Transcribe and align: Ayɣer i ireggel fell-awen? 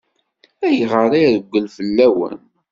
Ayɣer 0.67 1.11
i 1.13 1.19
ireggel 1.25 1.65
fell-awen? 1.75 2.37